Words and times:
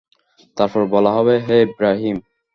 তারপর 0.57 0.81
বলা 0.93 1.11
হবেঃ 1.15 1.39
হে 1.47 1.57
ইবরাহীম! 1.65 2.17